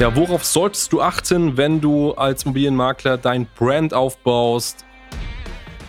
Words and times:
Ja, 0.00 0.14
worauf 0.14 0.44
solltest 0.44 0.92
du 0.92 1.02
achten, 1.02 1.56
wenn 1.56 1.80
du 1.80 2.12
als 2.12 2.44
Immobilienmakler 2.44 3.18
dein 3.18 3.48
Brand 3.56 3.92
aufbaust? 3.92 4.84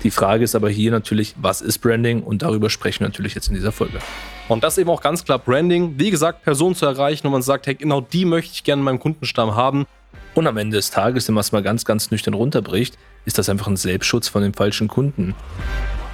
Die 0.02 0.10
Frage 0.10 0.44
ist 0.44 0.56
aber 0.56 0.68
hier 0.72 0.90
natürlich, 0.90 1.36
was 1.40 1.62
ist 1.62 1.78
Branding? 1.78 2.24
Und 2.24 2.42
darüber 2.42 2.72
sprechen 2.72 3.02
wir 3.02 3.08
natürlich 3.08 3.36
jetzt 3.36 3.50
in 3.50 3.54
dieser 3.54 3.72
Folge. 3.72 4.00
Und 4.48 4.64
das 4.64 4.80
eben 4.80 4.90
auch 4.90 5.02
ganz 5.02 5.24
klar 5.24 5.38
Branding. 5.38 5.94
Wie 6.00 6.10
gesagt, 6.10 6.42
Personen 6.42 6.74
zu 6.74 6.88
erreichen 6.88 7.28
und 7.28 7.34
man 7.34 7.44
sagt, 7.44 7.68
hey, 7.68 7.76
genau 7.76 8.02
die 8.02 8.26
möchte 8.26 8.52
ich 8.52 8.64
gerne 8.64 8.80
in 8.80 8.86
meinem 8.86 9.00
Kundenstamm 9.00 9.54
haben. 9.54 9.86
Und 10.34 10.48
am 10.48 10.58
Ende 10.58 10.78
des 10.78 10.90
Tages, 10.90 11.28
wenn 11.28 11.36
man 11.36 11.42
es 11.42 11.52
mal 11.52 11.62
ganz, 11.62 11.86
ganz 11.86 12.10
nüchtern 12.10 12.34
runterbricht, 12.34 12.98
ist 13.26 13.38
das 13.38 13.48
einfach 13.48 13.68
ein 13.68 13.78
Selbstschutz 13.78 14.28
von 14.28 14.42
den 14.42 14.56
falschen 14.56 14.88
Kunden. 14.88 15.36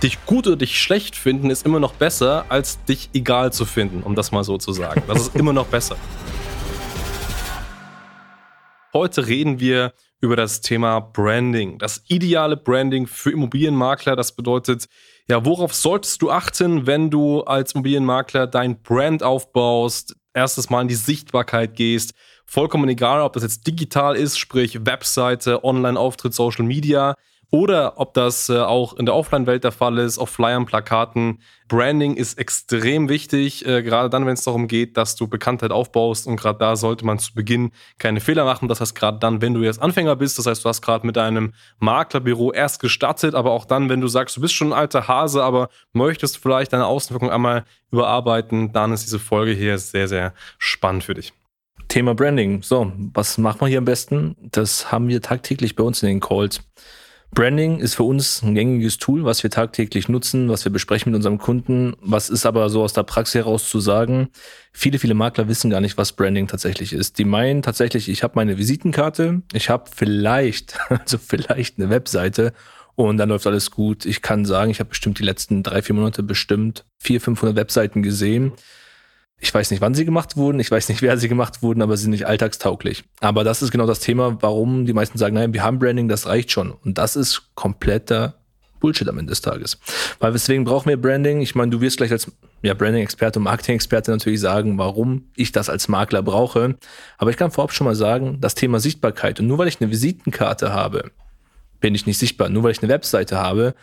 Dich 0.04 0.18
gut 0.26 0.48
oder 0.48 0.58
dich 0.58 0.82
schlecht 0.82 1.16
finden 1.16 1.50
ist 1.50 1.66
immer 1.66 1.80
noch 1.80 1.94
besser, 1.94 2.44
als 2.50 2.84
dich 2.84 3.10
egal 3.14 3.54
zu 3.54 3.64
finden, 3.64 4.04
um 4.04 4.16
das 4.16 4.34
mal 4.34 4.44
so 4.44 4.58
zu 4.58 4.74
sagen. 4.74 5.02
Das 5.08 5.22
ist 5.22 5.36
immer 5.38 5.54
noch 5.54 5.68
besser. 5.68 5.96
Heute 8.96 9.28
reden 9.28 9.60
wir 9.60 9.92
über 10.22 10.38
das 10.38 10.62
Thema 10.62 11.02
Branding. 11.02 11.78
Das 11.80 12.06
ideale 12.08 12.56
Branding 12.56 13.08
für 13.08 13.30
Immobilienmakler. 13.30 14.16
Das 14.16 14.34
bedeutet, 14.34 14.88
ja, 15.28 15.44
worauf 15.44 15.74
solltest 15.74 16.22
du 16.22 16.32
achten, 16.32 16.88
wenn 16.88 17.10
du 17.10 17.42
als 17.42 17.74
Immobilienmakler 17.74 18.48
dein 18.48 18.82
Brand 18.82 19.22
aufbaust, 19.22 20.16
erstes 20.34 20.70
Mal 20.70 20.84
in 20.84 20.88
die 20.88 20.96
Sichtbarkeit 20.96 21.76
gehst. 21.76 22.14
Vollkommen 22.46 22.88
egal, 22.88 23.20
ob 23.20 23.34
das 23.34 23.44
jetzt 23.44 23.68
digital 23.68 24.16
ist, 24.16 24.40
sprich 24.40 24.86
Webseite, 24.86 25.66
Online-Auftritt, 25.66 26.34
Social 26.34 26.64
Media 26.64 27.16
oder 27.56 27.94
ob 27.96 28.14
das 28.14 28.50
äh, 28.50 28.60
auch 28.60 28.98
in 28.98 29.06
der 29.06 29.16
Offline-Welt 29.16 29.64
der 29.64 29.72
Fall 29.72 29.98
ist, 29.98 30.18
auf 30.18 30.30
Flyern, 30.30 30.66
Plakaten. 30.66 31.40
Branding 31.70 32.16
ist 32.18 32.38
extrem 32.38 33.08
wichtig, 33.08 33.66
äh, 33.66 33.82
gerade 33.82 34.10
dann, 34.10 34.26
wenn 34.26 34.34
es 34.34 34.44
darum 34.44 34.68
geht, 34.68 34.98
dass 34.98 35.16
du 35.16 35.30
Bekanntheit 35.30 35.72
aufbaust. 35.72 36.28
Und 36.28 36.36
gerade 36.36 36.60
da 36.60 36.76
sollte 36.76 37.06
man 37.06 37.18
zu 37.18 37.34
Beginn 37.34 37.72
keine 37.98 38.20
Fehler 38.20 38.44
machen. 38.44 38.68
Das 38.68 38.82
heißt, 38.82 38.94
gerade 38.94 39.20
dann, 39.20 39.42
wenn 39.42 39.54
du 39.54 39.64
jetzt 39.64 39.82
Anfänger 39.82 40.18
bist, 40.18 40.38
das 40.38 40.48
heißt, 40.48 40.66
du 40.66 40.70
hast 40.70 40.82
gerade 40.82 41.08
mit 41.08 41.16
deinem 41.16 41.54
Maklerbüro 41.80 42.52
erst 42.52 42.82
gestartet, 42.82 43.36
aber 43.36 43.52
auch 43.52 43.64
dann, 43.64 43.88
wenn 43.88 44.02
du 44.02 44.10
sagst, 44.10 44.36
du 44.36 44.42
bist 44.42 44.54
schon 44.54 44.74
ein 44.74 44.78
alter 44.78 45.08
Hase, 45.08 45.42
aber 45.42 45.70
möchtest 45.94 46.38
vielleicht 46.38 46.74
deine 46.74 46.88
Außenwirkung 46.88 47.32
einmal 47.32 47.64
überarbeiten, 47.90 48.74
dann 48.74 48.92
ist 48.92 49.06
diese 49.06 49.20
Folge 49.20 49.54
hier 49.54 49.78
sehr, 49.78 50.10
sehr 50.10 50.34
spannend 50.58 51.06
für 51.06 51.14
dich. 51.14 51.32
Thema 51.88 52.16
Branding. 52.16 52.62
So, 52.64 52.92
was 53.14 53.38
machen 53.38 53.62
wir 53.62 53.68
hier 53.68 53.78
am 53.78 53.86
besten? 53.86 54.36
Das 54.42 54.92
haben 54.92 55.08
wir 55.08 55.22
tagtäglich 55.22 55.78
bei 55.78 55.84
uns 55.84 56.04
in 56.04 56.10
den 56.10 56.20
Calls. 56.20 56.62
Branding 57.36 57.80
ist 57.80 57.96
für 57.96 58.04
uns 58.04 58.42
ein 58.42 58.56
gängiges 58.56 58.98
Tool, 58.98 59.26
was 59.26 59.44
wir 59.44 59.50
tagtäglich 59.50 60.08
nutzen, 60.08 60.48
was 60.48 60.64
wir 60.64 60.72
besprechen 60.72 61.12
mit 61.12 61.18
unserem 61.18 61.38
Kunden. 61.38 61.94
Was 62.00 62.30
ist 62.30 62.46
aber 62.46 62.70
so 62.70 62.82
aus 62.82 62.94
der 62.94 63.04
Praxis 63.04 63.36
heraus 63.36 63.70
zu 63.70 63.82
sagen? 63.82 64.30
Viele, 64.72 65.00
viele 65.00 65.16
Makler 65.16 65.50
wissen 65.50 65.70
gar 65.70 65.82
nicht, 65.82 65.98
was 65.98 66.14
Branding 66.14 66.48
tatsächlich 66.48 66.94
ist. 66.94 67.20
Die 67.20 67.26
meinen 67.26 67.62
tatsächlich, 67.62 68.08
ich 68.08 68.24
habe 68.24 68.36
meine 68.36 68.58
Visitenkarte, 68.58 69.42
ich 69.52 69.70
habe 69.70 69.92
vielleicht, 69.94 70.80
also 70.90 71.18
vielleicht 71.18 71.78
eine 71.78 71.90
Webseite 71.90 72.54
und 72.96 73.18
dann 73.18 73.28
läuft 73.28 73.46
alles 73.48 73.70
gut. 73.70 74.06
Ich 74.06 74.22
kann 74.22 74.46
sagen, 74.46 74.72
ich 74.72 74.80
habe 74.80 74.92
bestimmt 74.92 75.20
die 75.20 75.24
letzten 75.24 75.62
drei, 75.62 75.82
vier 75.82 75.96
Monate 75.96 76.24
bestimmt 76.24 76.86
vier, 76.98 77.20
500 77.20 77.58
Webseiten 77.58 78.02
gesehen. 78.02 78.54
Ich 79.40 79.54
weiß 79.54 79.70
nicht, 79.72 79.82
wann 79.82 79.94
sie 79.94 80.06
gemacht 80.06 80.38
wurden, 80.38 80.60
ich 80.60 80.72
weiß 80.72 80.90
nicht, 80.90 81.02
wer 81.04 81.18
sie 81.18 81.28
gemacht 81.28 81.62
wurden, 81.62 81.82
aber 81.82 81.98
sie 81.98 82.04
sind 82.04 82.12
nicht 82.12 82.28
alltagstauglich. 82.28 83.04
Aber 83.20 83.44
das 83.44 83.62
ist 83.62 83.72
genau 83.72 83.86
das 83.86 84.00
Thema, 84.00 84.38
warum 84.42 84.86
die 84.86 84.94
meisten 84.94 85.18
sagen, 85.18 85.36
nein, 85.36 85.54
wir 85.54 85.64
haben 85.64 85.80
Branding, 85.80 86.08
das 86.08 86.28
reicht 86.28 86.52
schon. 86.52 86.72
Und 86.72 86.98
das 86.98 87.16
ist 87.16 87.52
kompletter 87.56 88.36
Bullshit 88.80 89.08
am 89.10 89.18
Ende 89.18 89.32
des 89.32 89.42
Tages. 89.42 89.80
Weil 90.20 90.32
deswegen 90.32 90.64
brauchen 90.64 90.90
wir 90.90 91.02
Branding. 91.02 91.42
Ich 91.42 91.56
meine, 91.56 91.72
du 91.72 91.82
wirst 91.82 91.98
gleich 91.98 92.12
als 92.12 92.32
ja, 92.62 92.74
Branding-Experte 92.74 93.40
und 93.40 93.44
Marketing-Experte 93.44 94.12
natürlich 94.12 94.40
sagen, 94.40 94.78
warum 94.78 95.30
ich 95.36 95.52
das 95.52 95.70
als 95.70 95.88
Makler 95.88 96.22
brauche. 96.22 96.76
Aber 97.18 97.30
ich 97.30 97.38
kann 97.38 97.52
vorab 97.52 97.72
schon 97.72 97.86
mal 97.86 97.96
sagen, 97.96 98.38
das 98.42 98.56
Thema 98.56 98.80
Sichtbarkeit. 98.80 99.40
Und 99.40 99.48
nur 99.48 99.58
weil 99.58 99.68
ich 99.68 99.82
eine 99.82 99.90
Visitenkarte 99.90 100.74
habe, 100.74 101.12
bin 101.80 101.96
ich 101.96 102.06
nicht 102.06 102.18
sichtbar. 102.20 102.50
Nur 102.50 102.64
weil 102.64 102.72
ich 102.72 102.84
eine 102.84 102.92
Webseite 102.92 103.38
habe, 103.38 103.76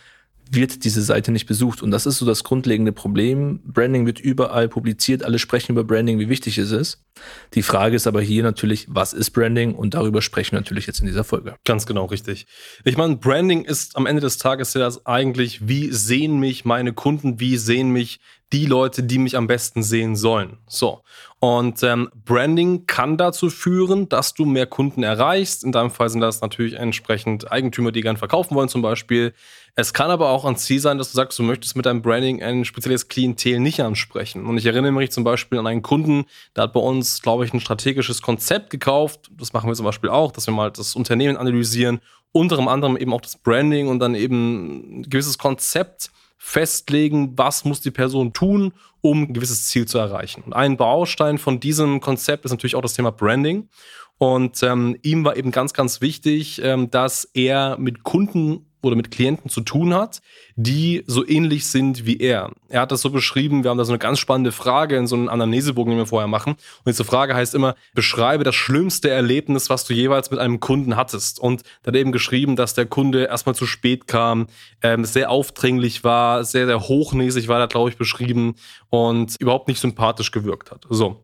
wird 0.51 0.83
diese 0.83 1.01
Seite 1.01 1.31
nicht 1.31 1.45
besucht. 1.45 1.81
Und 1.81 1.91
das 1.91 2.05
ist 2.05 2.17
so 2.17 2.25
das 2.25 2.43
grundlegende 2.43 2.91
Problem. 2.91 3.61
Branding 3.65 4.05
wird 4.05 4.19
überall 4.19 4.69
publiziert, 4.69 5.23
alle 5.23 5.39
sprechen 5.39 5.73
über 5.73 5.83
Branding, 5.83 6.19
wie 6.19 6.29
wichtig 6.29 6.57
es 6.57 6.71
ist. 6.71 7.03
Die 7.53 7.61
Frage 7.61 7.95
ist 7.95 8.07
aber 8.07 8.21
hier 8.21 8.43
natürlich, 8.43 8.87
was 8.89 9.13
ist 9.13 9.31
Branding? 9.31 9.75
Und 9.75 9.93
darüber 9.93 10.21
sprechen 10.21 10.53
wir 10.53 10.59
natürlich 10.59 10.87
jetzt 10.87 10.99
in 10.99 11.05
dieser 11.05 11.23
Folge. 11.23 11.55
Ganz 11.65 11.85
genau, 11.85 12.05
richtig. 12.05 12.45
Ich 12.83 12.97
meine, 12.97 13.15
Branding 13.17 13.63
ist 13.65 13.95
am 13.95 14.05
Ende 14.05 14.21
des 14.21 14.37
Tages 14.37 14.73
ja 14.73 14.89
eigentlich, 15.05 15.67
wie 15.67 15.91
sehen 15.91 16.39
mich 16.39 16.65
meine 16.65 16.93
Kunden, 16.93 17.39
wie 17.39 17.57
sehen 17.57 17.89
mich 17.89 18.19
die 18.53 18.67
Leute, 18.67 19.01
die 19.03 19.17
mich 19.17 19.35
am 19.35 19.47
besten 19.47 19.81
sehen 19.81 20.15
sollen. 20.15 20.57
So. 20.67 21.01
Und 21.39 21.81
ähm, 21.81 22.09
Branding 22.23 22.85
kann 22.85 23.17
dazu 23.17 23.49
führen, 23.49 24.07
dass 24.07 24.35
du 24.35 24.45
mehr 24.45 24.67
Kunden 24.67 25.01
erreichst. 25.01 25.63
In 25.63 25.71
deinem 25.71 25.89
Fall 25.89 26.07
sind 26.09 26.21
das 26.21 26.39
natürlich 26.39 26.75
entsprechend 26.75 27.51
Eigentümer, 27.51 27.91
die 27.91 28.01
gern 28.01 28.15
verkaufen 28.15 28.55
wollen, 28.55 28.69
zum 28.69 28.83
Beispiel. 28.83 29.33
Es 29.75 29.93
kann 29.93 30.11
aber 30.11 30.29
auch 30.29 30.45
ein 30.45 30.55
Ziel 30.55 30.79
sein, 30.79 30.99
dass 30.99 31.11
du 31.11 31.15
sagst, 31.15 31.37
du 31.39 31.43
möchtest 31.43 31.75
mit 31.75 31.87
deinem 31.87 32.03
Branding 32.03 32.43
ein 32.43 32.63
spezielles 32.63 33.07
Klientel 33.07 33.59
nicht 33.59 33.81
ansprechen. 33.81 34.45
Und 34.45 34.59
ich 34.59 34.67
erinnere 34.67 34.91
mich 34.91 35.11
zum 35.11 35.23
Beispiel 35.23 35.57
an 35.57 35.65
einen 35.65 35.81
Kunden, 35.81 36.25
der 36.55 36.65
hat 36.65 36.73
bei 36.73 36.79
uns, 36.79 37.23
glaube 37.23 37.43
ich, 37.43 37.53
ein 37.53 37.59
strategisches 37.59 38.21
Konzept 38.21 38.69
gekauft. 38.69 39.31
Das 39.35 39.51
machen 39.51 39.67
wir 39.67 39.73
zum 39.73 39.85
Beispiel 39.85 40.11
auch, 40.11 40.31
dass 40.31 40.45
wir 40.45 40.53
mal 40.53 40.71
das 40.71 40.95
Unternehmen 40.95 41.37
analysieren, 41.37 42.01
unter 42.31 42.59
anderem 42.59 42.97
eben 42.97 43.13
auch 43.13 43.21
das 43.21 43.35
Branding 43.35 43.87
und 43.87 43.99
dann 43.99 44.13
eben 44.13 44.99
ein 44.99 45.03
gewisses 45.09 45.39
Konzept 45.39 46.11
festlegen, 46.37 47.37
was 47.37 47.65
muss 47.65 47.81
die 47.81 47.91
Person 47.91 48.33
tun, 48.33 48.73
um 49.01 49.23
ein 49.23 49.33
gewisses 49.33 49.67
Ziel 49.67 49.87
zu 49.87 49.97
erreichen. 49.97 50.43
Und 50.43 50.53
ein 50.53 50.77
Baustein 50.77 51.37
von 51.37 51.59
diesem 51.59 51.99
Konzept 51.99 52.45
ist 52.45 52.51
natürlich 52.51 52.75
auch 52.75 52.81
das 52.81 52.93
Thema 52.93 53.11
Branding. 53.11 53.69
Und 54.17 54.61
ähm, 54.63 54.97
ihm 55.01 55.25
war 55.25 55.35
eben 55.35 55.51
ganz, 55.51 55.73
ganz 55.73 56.01
wichtig, 56.01 56.61
ähm, 56.63 56.89
dass 56.89 57.25
er 57.33 57.77
mit 57.77 58.03
Kunden 58.03 58.65
oder 58.83 58.95
mit 58.95 59.11
Klienten 59.11 59.49
zu 59.49 59.61
tun 59.61 59.93
hat, 59.93 60.21
die 60.55 61.03
so 61.07 61.25
ähnlich 61.25 61.65
sind 61.67 62.05
wie 62.05 62.17
er. 62.17 62.51
Er 62.69 62.81
hat 62.81 62.91
das 62.91 63.01
so 63.01 63.09
beschrieben, 63.09 63.63
wir 63.63 63.71
haben 63.71 63.77
da 63.77 63.85
so 63.85 63.93
eine 63.93 63.99
ganz 63.99 64.19
spannende 64.19 64.51
Frage 64.51 64.97
in 64.97 65.07
so 65.07 65.15
einem 65.15 65.29
Anamnesebogen, 65.29 65.91
den 65.91 65.97
wir 65.97 66.05
vorher 66.05 66.27
machen. 66.27 66.53
Und 66.53 66.87
diese 66.87 67.05
Frage 67.05 67.33
heißt 67.33 67.55
immer, 67.55 67.75
beschreibe 67.93 68.43
das 68.43 68.55
schlimmste 68.55 69.09
Erlebnis, 69.09 69.69
was 69.69 69.85
du 69.85 69.93
jeweils 69.93 70.31
mit 70.31 70.39
einem 70.39 70.59
Kunden 70.59 70.95
hattest. 70.95 71.39
Und 71.39 71.63
da 71.81 71.87
hat 71.87 71.95
eben 71.95 72.11
geschrieben, 72.11 72.55
dass 72.55 72.73
der 72.73 72.85
Kunde 72.85 73.25
erstmal 73.25 73.55
zu 73.55 73.65
spät 73.65 74.07
kam, 74.07 74.47
ähm, 74.81 75.05
sehr 75.05 75.31
aufdringlich 75.31 76.03
war, 76.03 76.43
sehr, 76.43 76.65
sehr 76.65 76.81
hochnäsig 76.81 77.47
war, 77.47 77.59
da 77.59 77.67
glaube 77.67 77.89
ich 77.89 77.97
beschrieben 77.97 78.55
und 78.89 79.37
überhaupt 79.39 79.69
nicht 79.69 79.79
sympathisch 79.79 80.31
gewirkt 80.31 80.71
hat. 80.71 80.85
So. 80.89 81.23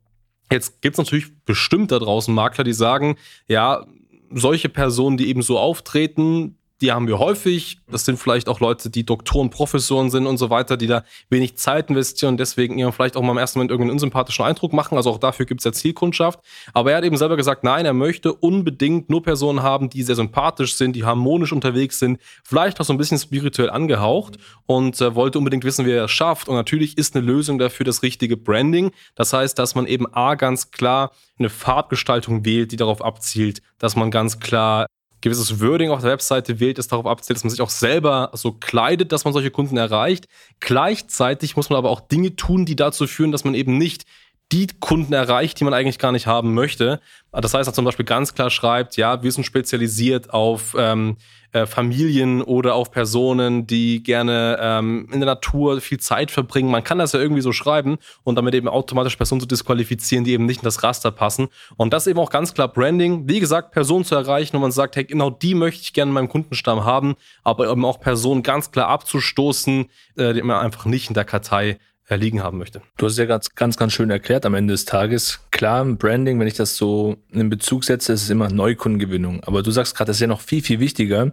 Jetzt 0.51 0.81
gibt's 0.81 0.97
natürlich 0.97 1.27
bestimmt 1.45 1.91
da 1.91 1.99
draußen 1.99 2.33
Makler, 2.33 2.63
die 2.63 2.73
sagen, 2.73 3.17
ja, 3.47 3.85
solche 4.31 4.69
Personen, 4.69 5.17
die 5.17 5.27
eben 5.27 5.41
so 5.41 5.59
auftreten, 5.59 6.58
die 6.81 6.91
haben 6.91 7.07
wir 7.07 7.19
häufig. 7.19 7.79
Das 7.91 8.05
sind 8.05 8.17
vielleicht 8.17 8.47
auch 8.47 8.59
Leute, 8.59 8.89
die 8.89 9.05
Doktoren, 9.05 9.49
Professoren 9.49 10.09
sind 10.09 10.25
und 10.25 10.37
so 10.37 10.49
weiter, 10.49 10.77
die 10.77 10.87
da 10.87 11.03
wenig 11.29 11.57
Zeit 11.57 11.89
investieren 11.89 12.33
und 12.33 12.39
deswegen 12.39 12.77
ihren 12.77 12.93
vielleicht 12.93 13.17
auch 13.17 13.21
mal 13.21 13.31
im 13.31 13.37
ersten 13.37 13.59
Moment 13.59 13.71
irgendeinen 13.71 13.93
unsympathischen 13.93 14.45
Eindruck 14.45 14.73
machen. 14.73 14.95
Also 14.95 15.09
auch 15.11 15.17
dafür 15.17 15.45
gibt 15.45 15.61
es 15.61 15.65
ja 15.65 15.71
Zielkundschaft. 15.71 16.39
Aber 16.73 16.91
er 16.91 16.97
hat 16.97 17.03
eben 17.03 17.17
selber 17.17 17.35
gesagt, 17.37 17.63
nein, 17.63 17.85
er 17.85 17.93
möchte 17.93 18.33
unbedingt 18.33 19.09
nur 19.09 19.23
Personen 19.23 19.61
haben, 19.61 19.89
die 19.89 20.03
sehr 20.03 20.15
sympathisch 20.15 20.75
sind, 20.75 20.95
die 20.95 21.03
harmonisch 21.03 21.51
unterwegs 21.51 21.99
sind, 21.99 22.19
vielleicht 22.43 22.79
auch 22.79 22.85
so 22.85 22.93
ein 22.93 22.97
bisschen 22.97 23.17
spirituell 23.17 23.69
angehaucht 23.69 24.37
und 24.65 24.99
äh, 25.01 25.15
wollte 25.15 25.37
unbedingt 25.37 25.63
wissen, 25.63 25.85
wie 25.85 25.91
er 25.91 26.05
es 26.05 26.11
schafft. 26.11 26.47
Und 26.47 26.55
natürlich 26.55 26.97
ist 26.97 27.15
eine 27.15 27.25
Lösung 27.25 27.59
dafür 27.59 27.85
das 27.85 28.03
richtige 28.03 28.37
Branding. 28.37 28.91
Das 29.15 29.33
heißt, 29.33 29.59
dass 29.59 29.75
man 29.75 29.85
eben 29.85 30.05
A 30.13 30.35
ganz 30.35 30.71
klar 30.71 31.11
eine 31.37 31.49
Farbgestaltung 31.49 32.45
wählt, 32.45 32.71
die 32.71 32.77
darauf 32.77 33.03
abzielt, 33.03 33.61
dass 33.79 33.95
man 33.95 34.11
ganz 34.11 34.39
klar 34.39 34.87
gewisses 35.21 35.61
Wording 35.61 35.91
auf 35.91 36.01
der 36.01 36.11
Webseite 36.11 36.59
wählt, 36.59 36.77
das 36.77 36.87
darauf 36.87 37.05
abzielt, 37.05 37.37
dass 37.37 37.43
man 37.43 37.51
sich 37.51 37.61
auch 37.61 37.69
selber 37.69 38.31
so 38.33 38.53
kleidet, 38.53 39.11
dass 39.11 39.25
man 39.25 39.33
solche 39.33 39.51
Kunden 39.51 39.77
erreicht. 39.77 40.27
Gleichzeitig 40.59 41.55
muss 41.55 41.69
man 41.69 41.77
aber 41.77 41.89
auch 41.89 42.01
Dinge 42.01 42.35
tun, 42.35 42.65
die 42.65 42.75
dazu 42.75 43.07
führen, 43.07 43.31
dass 43.31 43.43
man 43.43 43.53
eben 43.53 43.77
nicht 43.77 44.05
die 44.51 44.67
Kunden 44.79 45.13
erreicht, 45.13 45.59
die 45.59 45.63
man 45.63 45.73
eigentlich 45.73 45.99
gar 45.99 46.11
nicht 46.11 46.25
haben 46.25 46.53
möchte. 46.53 46.99
Das 47.31 47.53
heißt, 47.53 47.69
er 47.69 47.73
zum 47.73 47.85
Beispiel 47.85 48.05
ganz 48.05 48.33
klar 48.33 48.49
schreibt, 48.49 48.97
ja, 48.97 49.21
wir 49.21 49.31
sind 49.31 49.43
spezialisiert 49.43 50.33
auf 50.33 50.75
ähm, 50.77 51.17
äh, 51.51 51.67
Familien 51.67 52.41
oder 52.41 52.73
auf 52.73 52.89
Personen, 52.89 53.67
die 53.67 54.01
gerne 54.01 54.57
ähm, 54.59 55.07
in 55.11 55.19
der 55.19 55.27
Natur 55.27 55.81
viel 55.81 55.99
Zeit 55.99 56.31
verbringen. 56.31 56.71
Man 56.71 56.83
kann 56.83 56.97
das 56.97 57.11
ja 57.11 57.19
irgendwie 57.19 57.43
so 57.43 57.51
schreiben 57.51 57.99
und 58.23 58.35
damit 58.35 58.55
eben 58.55 58.67
automatisch 58.67 59.15
Personen 59.15 59.41
zu 59.41 59.47
disqualifizieren, 59.47 60.23
die 60.23 60.31
eben 60.31 60.47
nicht 60.47 60.61
in 60.61 60.65
das 60.65 60.81
Raster 60.81 61.11
passen. 61.11 61.49
Und 61.77 61.93
das 61.93 62.07
eben 62.07 62.19
auch 62.19 62.31
ganz 62.31 62.55
klar 62.55 62.67
Branding. 62.67 63.27
Wie 63.27 63.39
gesagt, 63.39 63.71
Personen 63.71 64.05
zu 64.05 64.15
erreichen 64.15 64.55
und 64.55 64.63
man 64.63 64.71
sagt, 64.71 64.95
hey, 64.95 65.05
genau 65.05 65.29
die 65.29 65.53
möchte 65.53 65.83
ich 65.83 65.93
gerne 65.93 66.09
in 66.09 66.13
meinem 66.13 66.29
Kundenstamm 66.29 66.85
haben, 66.85 67.15
aber 67.43 67.69
eben 67.69 67.85
auch 67.85 67.99
Personen 67.99 68.41
ganz 68.41 68.71
klar 68.71 68.87
abzustoßen, 68.87 69.85
äh, 70.17 70.33
die 70.33 70.41
man 70.41 70.57
einfach 70.57 70.85
nicht 70.85 71.09
in 71.09 71.13
der 71.13 71.25
Kartei 71.25 71.77
liegen 72.15 72.41
haben 72.43 72.57
möchte. 72.57 72.81
Du 72.97 73.05
hast 73.05 73.13
es 73.13 73.19
ja 73.19 73.25
ganz, 73.25 73.53
ganz, 73.55 73.77
ganz 73.77 73.93
schön 73.93 74.09
erklärt 74.09 74.45
am 74.45 74.55
Ende 74.55 74.73
des 74.73 74.85
Tages. 74.85 75.39
Klar, 75.51 75.85
Branding, 75.85 76.39
wenn 76.39 76.47
ich 76.47 76.55
das 76.55 76.75
so 76.75 77.17
in 77.31 77.49
Bezug 77.49 77.83
setze, 77.83 78.13
ist 78.13 78.23
es 78.23 78.29
immer 78.29 78.49
Neukundengewinnung. 78.49 79.43
Aber 79.43 79.63
du 79.63 79.71
sagst 79.71 79.95
gerade, 79.95 80.09
das 80.09 80.17
ist 80.17 80.21
ja 80.21 80.27
noch 80.27 80.41
viel, 80.41 80.61
viel 80.61 80.79
wichtiger. 80.79 81.31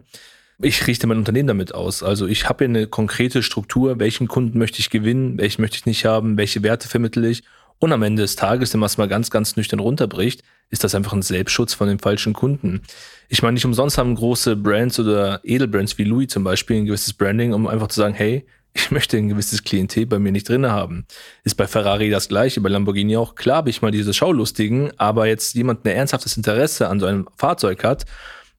Ich 0.59 0.87
richte 0.87 1.07
mein 1.07 1.19
Unternehmen 1.19 1.49
damit 1.49 1.75
aus. 1.75 2.03
Also 2.03 2.27
ich 2.27 2.49
habe 2.49 2.65
ja 2.65 2.69
eine 2.69 2.87
konkrete 2.87 3.43
Struktur, 3.43 3.99
welchen 3.99 4.29
Kunden 4.29 4.59
möchte 4.59 4.81
ich 4.81 4.91
gewinnen, 4.91 5.39
welchen 5.39 5.61
möchte 5.61 5.77
ich 5.77 5.87
nicht 5.87 6.05
haben, 6.07 6.37
welche 6.39 6.63
Werte 6.63 6.89
vermittle 6.89 7.29
ich 7.29 7.43
Und 7.79 7.93
am 7.93 8.03
Ende 8.03 8.23
des 8.23 8.37
Tages, 8.37 8.73
wenn 8.73 8.81
man 8.81 8.87
es 8.87 8.97
mal 8.97 9.09
ganz, 9.09 9.31
ganz 9.31 9.57
nüchtern 9.57 9.81
runterbricht, 9.81 10.43
ist 10.71 10.83
das 10.83 10.95
einfach 10.95 11.13
ein 11.13 11.23
Selbstschutz 11.23 11.75
von 11.75 11.89
den 11.89 11.99
falschen 11.99 12.33
Kunden. 12.33 12.83
Ich 13.29 13.43
meine, 13.43 13.55
nicht 13.55 13.67
umsonst 13.67 13.99
haben 13.99 14.15
große 14.15 14.57
Brands 14.57 14.99
oder 14.99 15.41
Edelbrands 15.45 15.99
wie 15.99 16.05
Louis 16.05 16.29
zum 16.29 16.43
Beispiel 16.43 16.79
ein 16.79 16.87
gewisses 16.87 17.13
Branding, 17.13 17.53
um 17.53 17.67
einfach 17.67 17.89
zu 17.89 18.01
sagen, 18.01 18.15
hey, 18.15 18.47
ich 18.77 18.91
möchte 18.91 19.17
ein 19.17 19.29
gewisses 19.29 19.65
Klientel 19.65 20.07
bei 20.07 20.19
mir 20.19 20.33
nicht 20.33 20.49
drin 20.49 20.67
haben. 20.67 21.07
Ist 21.45 21.57
bei 21.57 21.67
Ferrari 21.67 22.11
das 22.11 22.29
gleiche, 22.29 22.61
bei 22.61 22.69
Lamborghini 22.69 23.17
auch. 23.17 23.35
Klar 23.35 23.59
habe 23.59 23.71
ich 23.71 23.83
mal 23.83 23.91
diese 23.91 24.15
Schaulustigen, 24.15 24.93
aber 24.99 25.27
jetzt 25.27 25.55
jemand 25.55 25.85
ein 25.85 25.89
ernsthaftes 25.89 26.37
Interesse 26.37 26.89
an 26.89 27.01
so 27.01 27.07
einem 27.07 27.29
Fahrzeug 27.37 27.85
hat 27.85 28.07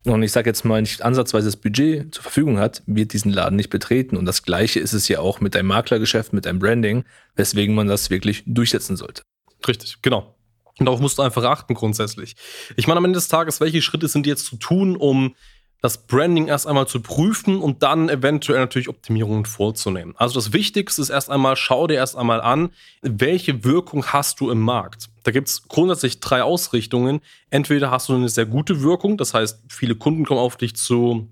und 0.06 0.24
ich 0.24 0.31
sage 0.31 0.50
jetzt 0.50 0.64
mal 0.64 0.81
nicht 0.81 1.02
ansatzweise 1.02 1.48
das 1.48 1.58
Budget 1.58 2.14
zur 2.14 2.24
Verfügung 2.24 2.60
hat, 2.60 2.81
wird 2.86 3.14
diesen 3.14 3.31
Laden 3.31 3.56
nicht 3.56 3.69
betreten. 3.69 4.16
Und 4.16 4.25
das 4.25 4.44
gleiche 4.44 4.80
ist 4.80 4.94
es 4.94 5.08
ja 5.08 5.19
auch 5.19 5.42
mit 5.42 5.56
einem 5.56 5.68
Maklergeschäft, 5.68 6.34
mit 6.34 6.48
einem 6.48 6.60
Branding, 6.60 7.04
weswegen 7.36 7.75
man 7.75 7.88
das 7.88 8.10
wirklich 8.10 8.44
durchsetzen 8.46 8.96
sollte. 8.96 9.24
Richtig, 9.68 10.02
genau. 10.02 10.36
Und 10.80 10.86
darauf 10.86 11.00
musst 11.00 11.18
du 11.18 11.24
einfach 11.24 11.44
achten 11.44 11.74
grundsätzlich. 11.74 12.36
Ich 12.75 12.88
meine, 12.88 13.00
am 13.00 13.06
Ende 13.06 13.18
des 13.18 13.28
Tages, 13.28 13.60
welche 13.60 13.81
Schritte 13.81 14.08
sind 14.08 14.28
jetzt 14.28 14.46
zu 14.46 14.58
tun, 14.58 14.96
um 14.96 15.36
das 15.88 16.00
Branding 16.00 16.50
erst 16.50 16.68
einmal 16.68 16.86
zu 16.86 17.00
prüfen 17.00 17.62
und 17.62 17.81
dann 17.81 18.10
eventuell 18.10 18.60
natürlich 18.60 18.89
Optimierungen 18.89 19.45
vorzunehmen. 19.45 20.16
Also 20.18 20.36
das 20.36 20.51
Wichtigste 20.51 21.01
ist 21.01 21.10
erst 21.10 21.30
einmal, 21.30 21.56
schau 21.56 21.88
dir 21.88 21.94
erst 21.94 22.18
einmal 22.18 22.42
an, 22.42 22.72
welche 23.01 23.63
Wirkung 23.63 24.06
hast 24.07 24.42
du 24.42 24.51
im 24.51 24.60
Markt. 24.60 25.07
Da 25.24 25.31
gibt 25.31 25.48
es 25.48 25.66
grundsätzlich 25.69 26.19
drei 26.19 26.44
Ausrichtungen. 26.44 27.22
Entweder 27.51 27.89
hast 27.89 28.10
du 28.10 28.16
eine 28.16 28.28
sehr 28.28 28.45
gute 28.45 28.81
Wirkung, 28.81 29.16
das 29.16 29.34
heißt, 29.34 29.63
viele 29.69 29.95
Kunden 29.95 30.25
kommen 30.25 30.42
auf 30.42 30.57
dich 30.57 30.75
zu, 30.75 31.30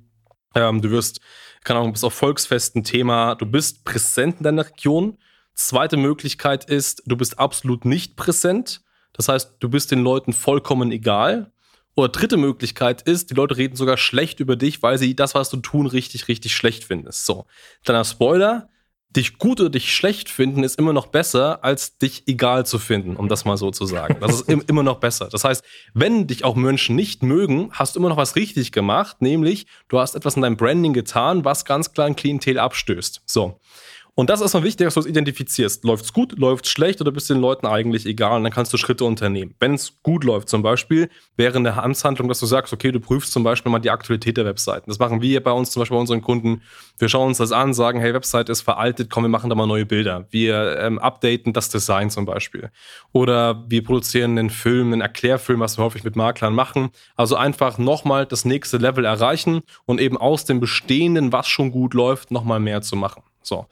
ähm, 0.56 0.82
du 0.82 0.90
wirst, 0.90 1.20
keine 1.66 1.80
Ahnung, 1.80 1.92
bist 1.92 2.06
auf 2.06 2.14
Volksfesten 2.14 2.86
Thema, 2.86 3.36
du 3.36 3.46
bist 3.46 3.84
präsent 3.84 4.38
in 4.38 4.44
deiner 4.46 4.68
Region. 4.68 5.18
Zweite 5.54 5.98
Möglichkeit 5.98 6.64
ist, 6.64 7.04
du 7.06 7.18
bist 7.18 7.40
absolut 7.40 7.84
nicht 7.84 8.16
präsent. 8.16 8.84
Das 9.12 9.28
heißt, 9.28 9.56
du 9.60 9.68
bist 9.68 9.92
den 9.92 10.02
Leuten 10.02 10.32
vollkommen 10.32 10.94
egal. 10.94 11.52
Oder 11.96 12.10
dritte 12.10 12.38
Möglichkeit 12.38 13.02
ist, 13.04 13.30
die 13.30 13.36
Leute 13.36 13.58
reden 13.58 13.76
sogar 13.76 13.98
schlecht 13.98 14.40
über 14.40 14.56
dich, 14.56 14.84
weil 14.84 14.98
sie 14.98 15.16
das, 15.16 15.34
was 15.34 15.50
du 15.50 15.58
tun, 15.58 15.88
richtig, 15.88 16.28
richtig 16.28 16.56
schlecht 16.56 16.84
findest. 16.84 17.26
So, 17.26 17.46
kleiner 17.84 18.04
Spoiler, 18.04 18.70
dich 19.16 19.38
gut 19.38 19.62
oder 19.62 19.70
dich 19.70 19.96
schlecht 19.96 20.30
finden 20.30 20.64
ist 20.64 20.78
immer 20.78 20.94
noch 20.94 21.08
besser, 21.08 21.64
als 21.64 21.98
dich 21.98 22.28
egal 22.28 22.66
zu 22.66 22.80
finden, 22.80 23.16
um 23.16 23.30
das 23.30 23.46
mal 23.46 23.58
so 23.58 23.72
zu 23.72 23.86
sagen. 23.86 24.18
Das 24.20 24.42
ist 24.42 24.50
immer 24.50 24.84
noch 24.84 25.00
besser. 25.00 25.30
Das 25.32 25.44
heißt, 25.44 25.64
wenn 25.94 26.28
dich 26.28 26.44
auch 26.44 26.56
Menschen 26.56 26.96
nicht 26.96 27.24
mögen, 27.24 27.70
hast 27.72 27.96
du 27.96 28.00
immer 28.00 28.10
noch 28.10 28.18
was 28.18 28.36
richtig 28.36 28.72
gemacht, 28.72 29.22
nämlich 29.22 29.68
du 29.88 30.00
hast 30.00 30.16
etwas 30.16 30.36
in 30.36 30.42
deinem 30.42 30.58
Branding 30.58 30.94
getan, 30.94 31.46
was 31.46 31.66
ganz 31.66 31.94
klar 31.94 32.08
ein 32.08 32.16
Klientel 32.16 32.60
abstößt. 32.60 33.22
So. 33.26 33.60
Und 34.18 34.30
das 34.30 34.40
ist 34.40 34.46
erstmal 34.46 34.64
wichtig, 34.64 34.88
dass 34.88 34.94
du 34.94 35.02
es 35.02 35.06
identifizierst. 35.08 35.84
Läuft's 35.84 36.14
gut, 36.14 36.40
läuft's 36.40 36.70
schlecht 36.70 37.02
oder 37.02 37.12
bist 37.12 37.30
du 37.30 37.34
den 37.34 37.42
Leuten 37.42 37.68
eigentlich 37.68 38.06
egal? 38.06 38.38
Und 38.38 38.44
dann 38.44 38.54
kannst 38.54 38.72
du 38.72 38.78
Schritte 38.78 39.04
unternehmen. 39.04 39.56
Wenn 39.60 39.74
es 39.74 40.02
gut 40.04 40.24
läuft, 40.24 40.48
zum 40.48 40.64
Beispiel, 40.64 41.10
wäre 41.36 41.58
eine 41.58 41.84
Amtshandlung, 41.84 42.30
dass 42.30 42.40
du 42.40 42.46
sagst, 42.46 42.72
okay, 42.72 42.94
du 42.94 43.02
prüfst 43.02 43.34
zum 43.34 43.44
Beispiel 43.44 43.74
mal 43.74 43.80
die 43.80 43.90
Aktualität 43.90 44.38
der 44.38 44.46
Webseiten. 44.46 44.90
Das 44.90 45.00
machen 45.00 45.22
wir 45.22 45.44
bei 45.44 45.52
uns 45.52 45.72
zum 45.72 45.82
Beispiel 45.82 45.96
bei 45.96 46.00
unseren 46.00 46.22
Kunden. 46.22 46.62
Wir 46.98 47.10
schauen 47.10 47.28
uns 47.28 47.40
das 47.40 47.52
an, 47.52 47.74
sagen, 47.74 48.00
hey, 48.00 48.14
Website 48.14 48.48
ist 48.48 48.62
veraltet, 48.62 49.10
komm, 49.10 49.26
wir 49.26 49.30
machen 49.30 49.50
da 49.50 49.56
mal 49.56 49.68
neue 49.68 49.86
Bilder. 49.86 50.28
Wir 50.30 50.80
ähm, 50.80 50.98
updaten 50.98 51.52
das 51.52 51.68
Design 51.68 52.10
zum 52.10 52.24
Beispiel. 52.24 52.72
Oder 53.12 53.66
wir 53.68 53.84
produzieren 53.84 54.40
einen 54.40 54.50
Film, 54.50 54.94
einen 54.94 55.02
Erklärfilm, 55.02 55.60
was 55.60 55.78
wir 55.78 55.84
häufig 55.84 56.06
mit 56.06 56.16
Maklern 56.16 56.56
machen. 56.56 56.92
Also 57.18 57.36
einfach 57.36 57.78
nochmal 57.78 58.26
das 58.26 58.46
nächste 58.46 58.78
Level 58.78 59.04
erreichen 59.04 59.60
und 59.86 60.00
eben 60.00 60.16
aus 60.16 60.46
dem 60.46 60.62
Bestehenden, 60.62 61.34
was 61.34 61.50
schon 61.50 61.72
gut 61.72 61.94
läuft, 61.94 62.32
nochmal 62.32 62.62
mehr 62.62 62.82
zu 62.82 62.96
machen. 62.96 63.22
So. 63.46 63.68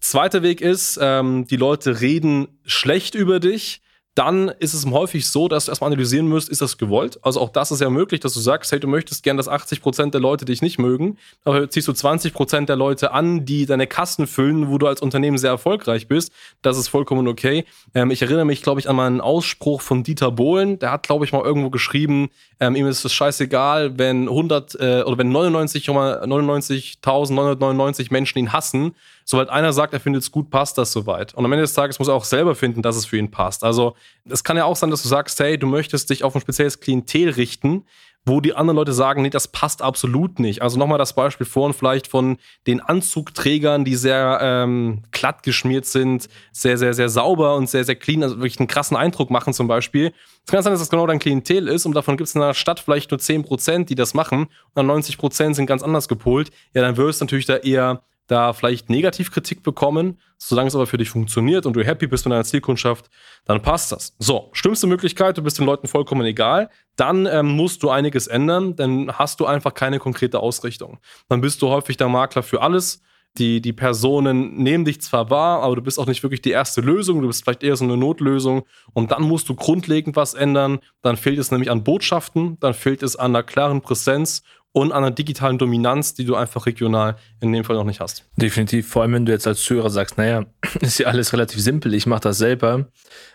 Zweiter 0.00 0.42
Weg 0.42 0.60
ist, 0.60 0.98
ähm, 1.00 1.46
die 1.46 1.56
Leute 1.56 2.00
reden 2.00 2.60
schlecht 2.64 3.14
über 3.14 3.40
dich 3.40 3.80
dann 4.14 4.50
ist 4.60 4.74
es 4.74 4.86
häufig 4.86 5.28
so, 5.28 5.48
dass 5.48 5.64
du 5.64 5.72
erstmal 5.72 5.88
analysieren 5.88 6.28
musst, 6.28 6.48
ist 6.48 6.62
das 6.62 6.78
gewollt? 6.78 7.18
Also 7.22 7.40
auch 7.40 7.48
das 7.48 7.72
ist 7.72 7.80
ja 7.80 7.90
möglich, 7.90 8.20
dass 8.20 8.34
du 8.34 8.40
sagst, 8.40 8.70
hey, 8.70 8.78
du 8.78 8.86
möchtest 8.86 9.24
gern, 9.24 9.36
dass 9.36 9.48
80% 9.48 10.12
der 10.12 10.20
Leute 10.20 10.44
dich 10.44 10.62
nicht 10.62 10.78
mögen, 10.78 11.18
aber 11.44 11.68
ziehst 11.68 11.88
du 11.88 11.92
20% 11.92 12.66
der 12.66 12.76
Leute 12.76 13.10
an, 13.10 13.44
die 13.44 13.66
deine 13.66 13.88
Kassen 13.88 14.28
füllen, 14.28 14.70
wo 14.70 14.78
du 14.78 14.86
als 14.86 15.02
Unternehmen 15.02 15.36
sehr 15.36 15.50
erfolgreich 15.50 16.06
bist. 16.06 16.30
Das 16.62 16.78
ist 16.78 16.86
vollkommen 16.88 17.26
okay. 17.26 17.64
Ähm, 17.92 18.12
ich 18.12 18.22
erinnere 18.22 18.44
mich, 18.44 18.62
glaube 18.62 18.78
ich, 18.78 18.88
an 18.88 18.94
meinen 18.96 19.20
Ausspruch 19.20 19.80
von 19.80 20.04
Dieter 20.04 20.30
Bohlen. 20.30 20.78
Der 20.78 20.92
hat, 20.92 21.04
glaube 21.04 21.24
ich, 21.24 21.32
mal 21.32 21.42
irgendwo 21.42 21.70
geschrieben, 21.70 22.30
ähm, 22.60 22.76
ihm 22.76 22.86
ist 22.86 23.04
es 23.04 23.12
scheißegal, 23.12 23.98
wenn 23.98 24.28
100 24.28 24.76
äh, 24.76 25.02
oder 25.02 25.18
wenn 25.18 25.32
99,99.999 25.32 27.58
99 27.58 28.12
Menschen 28.12 28.38
ihn 28.38 28.52
hassen. 28.52 28.94
Sobald 29.24 29.48
einer 29.48 29.72
sagt, 29.72 29.94
er 29.94 30.00
findet 30.00 30.22
es 30.22 30.30
gut, 30.30 30.50
passt 30.50 30.76
das 30.76 30.92
soweit. 30.92 31.34
Und 31.34 31.44
am 31.44 31.52
Ende 31.52 31.62
des 31.62 31.72
Tages 31.72 31.98
muss 31.98 32.08
er 32.08 32.14
auch 32.14 32.24
selber 32.24 32.54
finden, 32.54 32.82
dass 32.82 32.96
es 32.96 33.06
für 33.06 33.16
ihn 33.16 33.30
passt. 33.30 33.64
Also 33.64 33.96
es 34.28 34.44
kann 34.44 34.56
ja 34.56 34.66
auch 34.66 34.76
sein, 34.76 34.90
dass 34.90 35.02
du 35.02 35.08
sagst, 35.08 35.40
hey, 35.40 35.58
du 35.58 35.66
möchtest 35.66 36.10
dich 36.10 36.24
auf 36.24 36.34
ein 36.34 36.40
spezielles 36.42 36.80
Klientel 36.80 37.30
richten, 37.30 37.84
wo 38.26 38.40
die 38.40 38.54
anderen 38.54 38.76
Leute 38.76 38.92
sagen, 38.92 39.22
nee, 39.22 39.30
das 39.30 39.48
passt 39.48 39.82
absolut 39.82 40.38
nicht. 40.38 40.62
Also 40.62 40.78
nochmal 40.78 40.98
das 40.98 41.14
Beispiel 41.14 41.46
vorhin 41.46 41.74
vielleicht 41.74 42.06
von 42.06 42.38
den 42.66 42.80
Anzugträgern, 42.80 43.84
die 43.84 43.96
sehr 43.96 44.38
ähm, 44.40 45.02
glatt 45.10 45.42
geschmiert 45.42 45.84
sind, 45.84 46.28
sehr, 46.52 46.78
sehr, 46.78 46.94
sehr 46.94 47.08
sauber 47.08 47.56
und 47.56 47.68
sehr, 47.68 47.84
sehr 47.84 47.96
clean, 47.96 48.22
also 48.22 48.36
wirklich 48.36 48.58
einen 48.58 48.68
krassen 48.68 48.96
Eindruck 48.96 49.30
machen 49.30 49.52
zum 49.52 49.68
Beispiel. 49.68 50.12
Es 50.46 50.50
kann 50.50 50.62
sein, 50.62 50.72
dass 50.72 50.80
das 50.80 50.90
genau 50.90 51.06
dein 51.06 51.18
Klientel 51.18 51.68
ist 51.68 51.84
und 51.84 51.94
davon 51.94 52.16
gibt 52.16 52.28
es 52.28 52.34
in 52.34 52.42
einer 52.42 52.54
Stadt 52.54 52.80
vielleicht 52.80 53.10
nur 53.10 53.20
10%, 53.20 53.84
die 53.84 53.94
das 53.94 54.14
machen 54.14 54.44
und 54.44 54.48
dann 54.74 54.90
90% 54.90 55.54
sind 55.54 55.66
ganz 55.66 55.82
anders 55.82 56.08
gepolt. 56.08 56.50
Ja, 56.72 56.82
dann 56.82 56.96
wirst 56.96 57.20
du 57.20 57.24
natürlich 57.26 57.46
da 57.46 57.56
eher 57.56 58.02
da 58.26 58.52
vielleicht 58.52 58.90
Negativkritik 58.90 59.62
bekommen. 59.62 60.18
Solange 60.38 60.68
es 60.68 60.74
aber 60.74 60.86
für 60.86 60.98
dich 60.98 61.10
funktioniert 61.10 61.66
und 61.66 61.74
du 61.74 61.84
happy 61.84 62.06
bist 62.06 62.24
mit 62.24 62.32
deiner 62.32 62.44
Zielkundschaft, 62.44 63.10
dann 63.44 63.62
passt 63.62 63.92
das. 63.92 64.14
So, 64.18 64.50
schlimmste 64.52 64.86
Möglichkeit, 64.86 65.38
du 65.38 65.42
bist 65.42 65.58
den 65.58 65.66
Leuten 65.66 65.88
vollkommen 65.88 66.26
egal, 66.26 66.70
dann 66.96 67.26
ähm, 67.26 67.48
musst 67.48 67.82
du 67.82 67.90
einiges 67.90 68.26
ändern, 68.26 68.76
dann 68.76 69.12
hast 69.12 69.40
du 69.40 69.46
einfach 69.46 69.74
keine 69.74 69.98
konkrete 69.98 70.40
Ausrichtung. 70.40 70.98
Dann 71.28 71.40
bist 71.40 71.62
du 71.62 71.68
häufig 71.68 71.96
der 71.96 72.08
Makler 72.08 72.42
für 72.42 72.62
alles. 72.62 73.00
Die, 73.36 73.60
die 73.60 73.72
Personen 73.72 74.54
nehmen 74.62 74.84
dich 74.84 75.00
zwar 75.00 75.28
wahr, 75.28 75.60
aber 75.62 75.74
du 75.74 75.82
bist 75.82 75.98
auch 75.98 76.06
nicht 76.06 76.22
wirklich 76.22 76.40
die 76.40 76.52
erste 76.52 76.80
Lösung, 76.80 77.20
du 77.20 77.26
bist 77.26 77.42
vielleicht 77.42 77.64
eher 77.64 77.74
so 77.74 77.84
eine 77.84 77.96
Notlösung 77.96 78.62
und 78.92 79.10
dann 79.10 79.24
musst 79.24 79.48
du 79.48 79.56
grundlegend 79.56 80.14
was 80.14 80.34
ändern. 80.34 80.78
Dann 81.02 81.16
fehlt 81.16 81.40
es 81.40 81.50
nämlich 81.50 81.68
an 81.68 81.82
Botschaften, 81.82 82.58
dann 82.60 82.74
fehlt 82.74 83.02
es 83.02 83.16
an 83.16 83.32
einer 83.34 83.42
klaren 83.42 83.80
Präsenz 83.80 84.44
und 84.74 84.90
einer 84.90 85.12
digitalen 85.12 85.56
Dominanz, 85.56 86.14
die 86.14 86.24
du 86.24 86.34
einfach 86.34 86.66
regional 86.66 87.16
in 87.40 87.52
dem 87.52 87.62
Fall 87.62 87.76
noch 87.76 87.84
nicht 87.84 88.00
hast. 88.00 88.24
Definitiv, 88.36 88.88
vor 88.88 89.02
allem 89.02 89.12
wenn 89.12 89.24
du 89.24 89.30
jetzt 89.30 89.46
als 89.46 89.62
Zuhörer 89.62 89.88
sagst, 89.88 90.18
naja, 90.18 90.46
ist 90.80 90.98
ja 90.98 91.06
alles 91.06 91.32
relativ 91.32 91.60
simpel, 91.60 91.94
ich 91.94 92.06
mache 92.06 92.22
das 92.22 92.38
selber. 92.38 92.88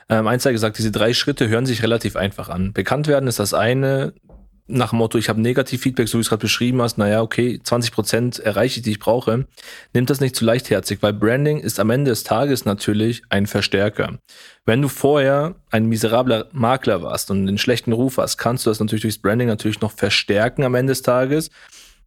Ähm, 0.09 0.27
eins 0.27 0.43
sei 0.43 0.51
gesagt, 0.51 0.77
diese 0.77 0.91
drei 0.91 1.13
Schritte 1.13 1.47
hören 1.47 1.65
sich 1.65 1.81
relativ 1.81 2.17
einfach 2.17 2.49
an. 2.49 2.73
Bekannt 2.73 3.07
werden 3.07 3.27
ist 3.27 3.39
das 3.39 3.53
eine, 3.53 4.13
nach 4.69 4.91
dem 4.91 4.99
Motto, 4.99 5.17
ich 5.17 5.29
habe 5.29 5.41
Negativfeedback, 5.41 6.07
so 6.07 6.13
wie 6.13 6.19
du 6.19 6.21
es 6.21 6.29
gerade 6.29 6.41
beschrieben 6.41 6.81
hast, 6.81 6.97
naja, 6.97 7.21
okay, 7.21 7.59
20 7.61 7.91
Prozent 7.91 8.39
erreiche 8.39 8.79
ich, 8.79 8.83
die 8.83 8.91
ich 8.91 8.99
brauche, 8.99 9.45
nimmt 9.93 10.09
das 10.09 10.21
nicht 10.21 10.35
zu 10.35 10.45
leichtherzig, 10.45 10.99
weil 11.01 11.13
Branding 11.13 11.59
ist 11.59 11.79
am 11.79 11.89
Ende 11.89 12.11
des 12.11 12.23
Tages 12.23 12.65
natürlich 12.65 13.23
ein 13.29 13.47
Verstärker. 13.47 14.19
Wenn 14.65 14.81
du 14.81 14.87
vorher 14.87 15.55
ein 15.71 15.87
miserabler 15.87 16.47
Makler 16.51 17.01
warst 17.01 17.31
und 17.31 17.47
einen 17.47 17.57
schlechten 17.57 17.91
Ruf 17.91 18.17
hast, 18.17 18.37
kannst 18.37 18.65
du 18.65 18.69
das 18.69 18.79
natürlich 18.79 19.01
durchs 19.01 19.17
Branding 19.17 19.47
natürlich 19.47 19.81
noch 19.81 19.91
verstärken 19.91 20.63
am 20.63 20.75
Ende 20.75 20.91
des 20.91 21.01
Tages. 21.01 21.49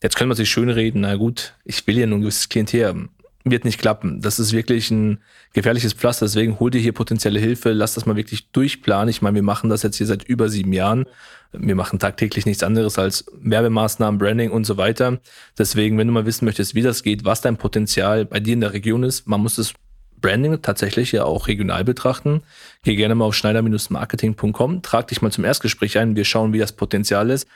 Jetzt 0.02 0.16
können 0.16 0.30
wir 0.30 0.36
sich 0.36 0.50
schön 0.50 0.70
reden, 0.70 1.02
na 1.02 1.16
gut, 1.16 1.54
ich 1.64 1.86
will 1.86 1.98
ja 1.98 2.06
nur 2.06 2.18
ein 2.18 2.22
gewisses 2.22 2.48
Klientel 2.48 2.86
haben 2.86 3.10
wird 3.44 3.64
nicht 3.64 3.80
klappen. 3.80 4.20
Das 4.20 4.38
ist 4.38 4.52
wirklich 4.52 4.90
ein 4.90 5.18
gefährliches 5.52 5.92
Pflaster. 5.92 6.26
Deswegen 6.26 6.60
hol 6.60 6.70
dir 6.70 6.80
hier 6.80 6.92
potenzielle 6.92 7.40
Hilfe. 7.40 7.72
Lass 7.72 7.94
das 7.94 8.06
mal 8.06 8.16
wirklich 8.16 8.50
durchplanen. 8.50 9.08
Ich 9.08 9.22
meine, 9.22 9.34
wir 9.36 9.42
machen 9.42 9.70
das 9.70 9.82
jetzt 9.82 9.96
hier 9.96 10.06
seit 10.06 10.22
über 10.22 10.48
sieben 10.48 10.72
Jahren. 10.72 11.06
Wir 11.52 11.74
machen 11.74 11.98
tagtäglich 11.98 12.46
nichts 12.46 12.62
anderes 12.62 12.98
als 12.98 13.26
Werbemaßnahmen, 13.32 14.18
Branding 14.18 14.50
und 14.50 14.64
so 14.64 14.76
weiter. 14.76 15.18
Deswegen, 15.58 15.98
wenn 15.98 16.06
du 16.06 16.12
mal 16.12 16.24
wissen 16.24 16.44
möchtest, 16.44 16.74
wie 16.74 16.82
das 16.82 17.02
geht, 17.02 17.24
was 17.24 17.40
dein 17.40 17.56
Potenzial 17.56 18.24
bei 18.24 18.40
dir 18.40 18.54
in 18.54 18.60
der 18.60 18.72
Region 18.72 19.02
ist, 19.02 19.26
man 19.26 19.40
muss 19.40 19.56
das 19.56 19.74
Branding 20.22 20.62
tatsächlich 20.62 21.12
ja 21.12 21.24
auch 21.24 21.48
regional 21.48 21.84
betrachten. 21.84 22.42
Geh 22.84 22.96
gerne 22.96 23.14
mal 23.14 23.26
auf 23.26 23.34
schneider-marketing.com, 23.34 24.82
trag 24.82 25.08
dich 25.08 25.20
mal 25.20 25.32
zum 25.32 25.44
Erstgespräch 25.44 25.98
ein. 25.98 26.16
Wir 26.16 26.24
schauen, 26.24 26.52
wie 26.52 26.58
das 26.58 26.72
Potenzial 26.72 27.28
ist, 27.28 27.46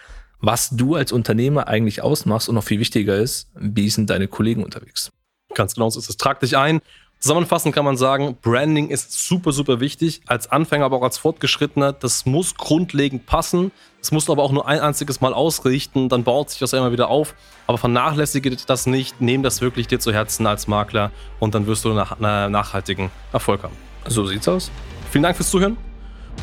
was 0.41 0.71
du 0.71 0.97
als 0.97 1.13
Unternehmer 1.13 1.69
eigentlich 1.69 2.03
ausmachst 2.03 2.49
und 2.49 2.57
noch 2.57 2.65
viel 2.65 2.81
wichtiger 2.81 3.17
ist, 3.17 3.51
wie 3.55 3.89
sind 3.89 4.11
deine 4.11 4.29
Kollegen 4.29 4.63
unterwegs. 4.63 5.13
Ganz 5.57 5.75
genau 5.75 5.91
so 5.91 5.99
ist 5.99 6.09
es. 6.09 6.17
Trag 6.17 6.39
dich 6.41 6.57
ein. 6.57 6.81
Zusammenfassend 7.19 7.75
kann 7.75 7.85
man 7.85 7.97
sagen, 7.97 8.37
Branding 8.43 8.91
ist 8.91 9.27
super, 9.27 9.51
super 9.51 9.81
wichtig. 9.81 10.21
Als 10.27 10.53
Anfänger, 10.53 10.85
aber 10.85 10.99
auch 10.99 11.03
als 11.03 11.17
Fortgeschrittener. 11.17 11.95
Das 11.95 12.27
muss 12.27 12.55
grundlegend 12.55 13.27
passen. 13.27 13.73
Das 14.01 14.13
musst 14.13 14.29
du 14.29 14.33
aber 14.33 14.43
auch 14.43 14.53
nur 14.53 14.69
ein 14.69 14.81
einziges 14.81 15.21
Mal 15.21 15.33
ausrichten. 15.33 16.09
Dann 16.09 16.25
baut 16.25 16.51
sich 16.51 16.59
das 16.59 16.73
ja 16.73 16.79
immer 16.79 16.93
wieder 16.93 17.09
auf. 17.09 17.35
Aber 17.67 17.79
vernachlässige 17.79 18.55
das 18.55 18.87
nicht. 18.87 19.21
Nehm 19.21 19.43
das 19.43 19.63
wirklich 19.63 19.89
dir 19.89 19.99
zu 19.99 20.13
Herzen 20.13 20.47
als 20.47 20.69
Makler. 20.69 21.11
Und 21.41 21.55
dann 21.55 21.67
wirst 21.67 21.85
du 21.87 21.95
nach, 21.95 22.21
einen 22.21 22.53
nachhaltigen 22.53 23.11
Erfolg 23.33 23.63
haben. 23.63 23.75
So 24.07 24.27
sieht's 24.27 24.47
aus. 24.47 24.71
Vielen 25.11 25.23
Dank 25.23 25.37
fürs 25.37 25.51
Zuhören. 25.51 25.79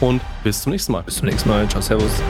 Und 0.01 0.21
bis 0.43 0.63
zum 0.63 0.71
nächsten 0.71 0.91
Mal. 0.91 1.03
Bis 1.03 1.17
zum 1.17 1.27
nächsten 1.27 1.49
Mal. 1.49 1.67
Ciao, 1.69 1.81
Servus. 1.81 2.21